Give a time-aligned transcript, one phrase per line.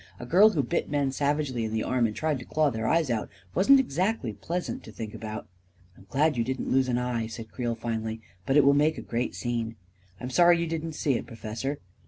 [0.19, 3.11] A girl who bit men savagely in the arm and tried to claw their eyes
[3.11, 5.43] out wasn't exactly pleasant to think about.
[5.93, 7.97] 11 I'm glad you didn't lose an eye," said Creel a8o A KING IN BABYLON
[8.17, 9.75] finally;" but it will make a great scene.
[10.19, 11.77] I am sorry you didn't see it, Professor."